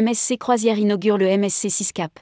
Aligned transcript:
MSC 0.00 0.38
Croisière 0.38 0.78
inaugure 0.78 1.18
le 1.18 1.26
MSC 1.36 1.68
6 1.68 1.92
Cap. 1.92 2.18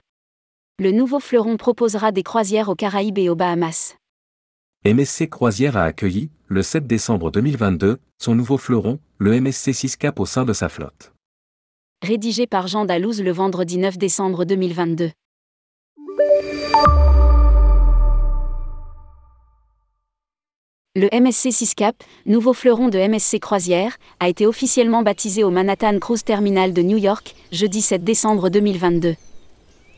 Le 0.81 0.91
nouveau 0.91 1.21
fleuron 1.21 1.57
proposera 1.57 2.11
des 2.11 2.25
croisières 2.25 2.69
aux 2.69 2.75
Caraïbes 2.75 3.19
et 3.19 3.29
aux 3.29 3.37
Bahamas. 3.37 3.95
MSC 4.85 5.29
Croisière 5.29 5.77
a 5.77 5.85
accueilli, 5.85 6.31
le 6.49 6.65
7 6.65 6.89
décembre 6.89 7.31
2022, 7.31 7.99
son 8.19 8.35
nouveau 8.35 8.59
fleuron, 8.59 8.99
le 9.19 9.41
MSC 9.41 9.73
6 9.73 9.97
Cap 9.99 10.19
au 10.19 10.27
sein 10.27 10.45
de 10.45 10.53
sa 10.53 10.69
flotte. 10.69 11.13
Rédigé 12.03 12.49
par 12.49 12.67
Jean 12.67 12.87
Dalouse 12.87 13.23
le 13.23 13.31
vendredi 13.31 13.79
9 13.79 13.99
décembre 13.99 14.45
2022. 14.45 15.13
Le 20.97 21.07
MSC 21.13 21.53
6 21.53 21.77
Cap, 21.77 21.95
nouveau 22.27 22.53
fleuron 22.53 22.89
de 22.89 22.99
MSC 22.99 23.39
Croisière, 23.39 23.97
a 24.19 24.29
été 24.29 24.45
officiellement 24.45 25.03
baptisé 25.03 25.45
au 25.45 25.51
Manhattan 25.51 25.97
Cruise 26.01 26.25
Terminal 26.25 26.73
de 26.73 26.83
New 26.83 26.97
York, 26.97 27.37
jeudi 27.53 27.81
7 27.81 28.03
décembre 28.03 28.49
2022. 28.49 29.15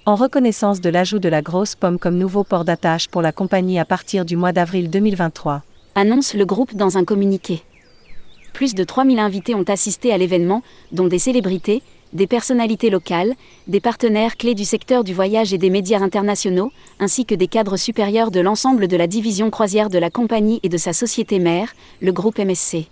En 0.04 0.16
reconnaissance 0.16 0.82
de 0.82 0.90
l'ajout 0.90 1.18
de 1.18 1.30
la 1.30 1.40
grosse 1.40 1.76
pomme 1.76 1.98
comme 1.98 2.18
nouveau 2.18 2.44
port 2.44 2.66
d'attache 2.66 3.08
pour 3.08 3.22
la 3.22 3.32
compagnie 3.32 3.78
à 3.78 3.86
partir 3.86 4.26
du 4.26 4.36
mois 4.36 4.52
d'avril 4.52 4.90
2023. 4.90 5.62
Annonce 5.94 6.34
le 6.34 6.44
groupe 6.44 6.74
dans 6.74 6.98
un 6.98 7.06
communiqué. 7.06 7.62
Plus 8.52 8.74
de 8.74 8.84
3000 8.84 9.18
invités 9.18 9.54
ont 9.54 9.64
assisté 9.68 10.12
à 10.12 10.18
l'événement, 10.18 10.62
dont 10.92 11.08
des 11.08 11.18
célébrités, 11.18 11.82
des 12.12 12.26
personnalités 12.26 12.90
locales, 12.90 13.34
des 13.66 13.80
partenaires 13.80 14.36
clés 14.36 14.54
du 14.54 14.64
secteur 14.64 15.04
du 15.04 15.14
voyage 15.14 15.52
et 15.54 15.58
des 15.58 15.70
médias 15.70 16.00
internationaux, 16.00 16.70
ainsi 17.00 17.24
que 17.24 17.34
des 17.34 17.46
cadres 17.46 17.76
supérieurs 17.76 18.30
de 18.30 18.40
l'ensemble 18.40 18.88
de 18.88 18.96
la 18.96 19.06
division 19.06 19.50
croisière 19.50 19.88
de 19.88 19.98
la 19.98 20.10
compagnie 20.10 20.60
et 20.62 20.68
de 20.68 20.76
sa 20.76 20.92
société 20.92 21.38
mère, 21.38 21.74
le 22.00 22.12
groupe 22.12 22.38
MSC. 22.38 22.86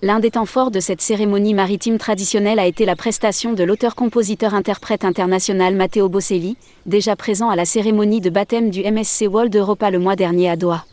L'un 0.00 0.20
des 0.20 0.30
temps 0.30 0.46
forts 0.46 0.70
de 0.70 0.78
cette 0.78 1.00
cérémonie 1.00 1.54
maritime 1.54 1.98
traditionnelle 1.98 2.60
a 2.60 2.66
été 2.66 2.84
la 2.84 2.94
prestation 2.94 3.54
de 3.54 3.64
l'auteur-compositeur-interprète 3.64 5.04
international 5.04 5.74
Matteo 5.74 6.08
Bosselli, 6.08 6.56
déjà 6.86 7.16
présent 7.16 7.50
à 7.50 7.56
la 7.56 7.64
cérémonie 7.64 8.20
de 8.20 8.30
baptême 8.30 8.70
du 8.70 8.82
MSC 8.84 9.26
World 9.28 9.56
Europa 9.56 9.90
le 9.90 9.98
mois 9.98 10.14
dernier 10.14 10.50
à 10.50 10.56
Doha. 10.56 10.84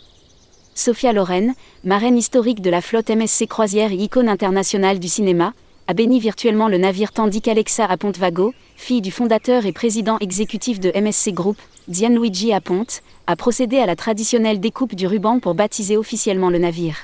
Sophia 0.78 1.14
Loren, 1.14 1.54
marraine 1.86 2.18
historique 2.18 2.62
de 2.62 2.70
la 2.70 2.82
flotte 2.82 3.10
MSC 3.10 3.48
Croisière 3.48 3.94
et 3.94 3.96
icône 3.96 4.28
internationale 4.28 5.00
du 5.00 5.08
cinéma, 5.08 5.54
a 5.88 5.94
béni 5.94 6.20
virtuellement 6.20 6.68
le 6.68 6.78
navire 6.78 7.14
tandis 7.14 7.42
qu'Alexa 7.42 7.86
Aponte-Vago, 7.86 8.54
fille 8.76 9.00
du 9.00 9.10
fondateur 9.10 9.66
et 9.66 9.72
président 9.72 10.18
exécutif 10.20 10.82
de 10.82 10.92
MSC 10.94 11.32
Group, 11.32 11.58
Gianluigi 11.90 12.52
Aponte, 12.52 13.04
a 13.26 13.38
procédé 13.38 13.78
à 13.78 13.86
la 13.86 13.96
traditionnelle 13.96 14.60
découpe 14.60 14.96
du 14.96 15.08
ruban 15.08 15.40
pour 15.40 15.56
baptiser 15.56 15.96
officiellement 15.96 16.50
le 16.50 16.58
navire. 16.58 16.98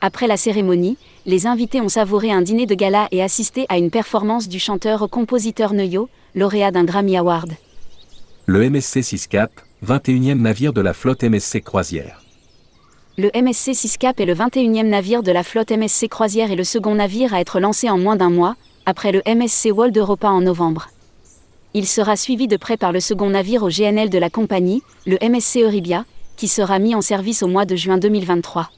Après 0.00 0.26
la 0.26 0.36
cérémonie, 0.36 0.98
les 1.24 1.46
invités 1.46 1.80
ont 1.80 1.88
savouré 1.88 2.32
un 2.32 2.42
dîner 2.42 2.66
de 2.66 2.74
gala 2.74 3.06
et 3.12 3.22
assisté 3.22 3.64
à 3.68 3.78
une 3.78 3.92
performance 3.92 4.48
du 4.48 4.58
chanteur-compositeur 4.58 5.72
Neuyo, 5.72 6.08
lauréat 6.34 6.72
d'un 6.72 6.84
Grammy 6.84 7.16
Award. 7.16 7.52
Le 8.46 8.68
MSC 8.68 9.04
6 9.04 9.28
Cap, 9.28 9.52
21e 9.86 10.40
navire 10.40 10.72
de 10.72 10.80
la 10.80 10.92
flotte 10.92 11.22
MSC 11.22 11.62
Croisière. 11.62 12.21
Le 13.18 13.30
MSC 13.34 13.74
6 13.74 13.98
Cap 13.98 14.20
est 14.20 14.24
le 14.24 14.34
21e 14.34 14.88
navire 14.88 15.22
de 15.22 15.30
la 15.30 15.42
flotte 15.42 15.70
MSC 15.70 16.08
Croisière 16.08 16.50
et 16.50 16.56
le 16.56 16.64
second 16.64 16.94
navire 16.94 17.34
à 17.34 17.42
être 17.42 17.60
lancé 17.60 17.90
en 17.90 17.98
moins 17.98 18.16
d'un 18.16 18.30
mois, 18.30 18.56
après 18.86 19.12
le 19.12 19.20
MSC 19.26 19.68
World 19.70 19.94
Europa 19.94 20.30
en 20.30 20.40
novembre. 20.40 20.88
Il 21.74 21.86
sera 21.86 22.16
suivi 22.16 22.48
de 22.48 22.56
près 22.56 22.78
par 22.78 22.90
le 22.90 23.00
second 23.00 23.28
navire 23.28 23.64
au 23.64 23.68
GNL 23.68 24.08
de 24.08 24.16
la 24.16 24.30
compagnie, 24.30 24.82
le 25.04 25.18
MSC 25.20 25.58
Euribia, 25.58 26.06
qui 26.38 26.48
sera 26.48 26.78
mis 26.78 26.94
en 26.94 27.02
service 27.02 27.42
au 27.42 27.48
mois 27.48 27.66
de 27.66 27.76
juin 27.76 27.98
2023. 27.98 28.70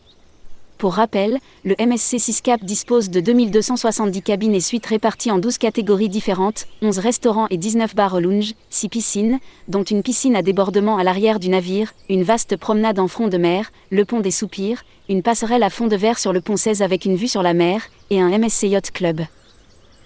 Pour 0.79 0.95
rappel, 0.95 1.39
le 1.65 1.75
MSC 1.79 2.19
6 2.19 2.41
Cap 2.43 2.65
dispose 2.65 3.09
de 3.09 3.21
2270 3.21 4.23
cabines 4.23 4.55
et 4.55 4.61
suites 4.61 4.87
réparties 4.87 5.31
en 5.31 5.39
12 5.39 5.59
catégories 5.59 6.09
différentes, 6.09 6.67
11 6.83 6.99
restaurants 6.99 7.47
et 7.49 7.57
19 7.57 7.95
bars 7.95 8.15
au 8.15 8.21
lounge, 8.21 8.55
6 8.71 8.89
piscines, 8.89 9.39
dont 9.69 9.85
une 9.85 10.03
piscine 10.03 10.35
à 10.35 10.43
débordement 10.43 10.99
à 10.99 11.05
l'arrière 11.05 11.39
du 11.39 11.49
navire, 11.49 11.95
une 12.11 12.25
vaste 12.25 12.57
promenade 12.57 12.99
en 12.99 13.09
front 13.09 13.29
de 13.29 13.39
mer, 13.39 13.71
le 13.91 14.05
pont 14.05 14.21
des 14.21 14.33
Soupirs, 14.33 14.85
une 15.09 15.23
passerelle 15.23 15.63
à 15.63 15.71
fond 15.71 15.87
de 15.87 15.97
verre 15.97 16.19
sur 16.19 16.33
le 16.33 16.41
pont 16.41 16.57
16 16.57 16.83
avec 16.83 17.05
une 17.05 17.17
vue 17.17 17.29
sur 17.29 17.43
la 17.43 17.55
mer, 17.55 17.83
et 18.11 18.21
un 18.21 18.37
MSC 18.37 18.65
Yacht 18.65 18.91
Club. 18.91 19.23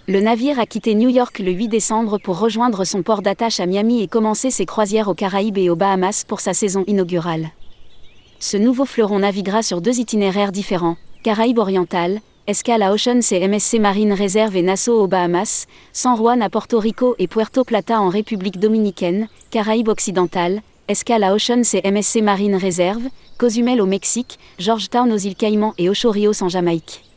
Le 0.07 0.21
navire 0.21 0.59
a 0.59 0.65
quitté 0.65 0.95
New 0.95 1.09
York 1.09 1.39
le 1.39 1.51
8 1.51 1.67
décembre 1.67 2.19
pour 2.19 2.39
rejoindre 2.39 2.83
son 2.83 3.01
port 3.03 3.21
d'attache 3.21 3.59
à 3.59 3.65
Miami 3.65 4.01
et 4.01 4.07
commencer 4.07 4.49
ses 4.49 4.65
croisières 4.65 5.07
aux 5.07 5.13
Caraïbes 5.13 5.57
et 5.57 5.69
aux 5.69 5.75
Bahamas 5.75 6.25
pour 6.27 6.39
sa 6.39 6.53
saison 6.53 6.83
inaugurale 6.87 7.51
ce 8.39 8.55
nouveau 8.55 8.85
fleuron 8.85 9.19
naviguera 9.19 9.61
sur 9.61 9.81
deux 9.81 9.99
itinéraires 9.99 10.53
différents, 10.53 10.95
Caraïbes 11.23 11.59
orientales, 11.59 12.21
escale 12.47 12.81
à 12.81 12.93
Ocean 12.93 13.19
et 13.31 13.47
MSC 13.47 13.79
Marine 13.79 14.13
Reserve 14.13 14.55
et 14.55 14.61
Nassau 14.61 15.01
aux 15.01 15.07
Bahamas, 15.07 15.67
San 15.91 16.15
Juan 16.15 16.41
à 16.41 16.49
Porto 16.49 16.79
Rico 16.79 17.15
et 17.19 17.27
Puerto 17.27 17.65
Plata 17.65 17.99
en 17.99 18.07
République 18.07 18.57
dominicaine, 18.57 19.27
Caraïbes 19.51 19.89
occidentales, 19.89 20.61
escale 20.87 21.23
à 21.23 21.33
Ocean 21.33 21.61
et 21.73 21.91
MSC 21.91 22.21
Marine 22.21 22.55
Reserve, 22.55 23.03
Cozumel 23.37 23.81
au 23.81 23.85
Mexique, 23.85 24.39
Georgetown 24.57 25.11
aux 25.11 25.17
îles 25.17 25.35
Caïmans 25.35 25.73
et 25.77 25.89
Ocho 25.89 26.09
Rios 26.09 26.41
en 26.41 26.49
Jamaïque. 26.49 27.08